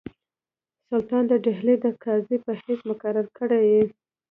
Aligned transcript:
سلطان 0.89 1.23
د 1.31 1.33
ډهلي 1.45 1.75
د 1.83 1.85
قاضي 2.03 2.37
په 2.45 2.51
حیث 2.61 2.79
مقرر 2.89 3.25
کړی 3.37 3.61
یې. 3.71 3.83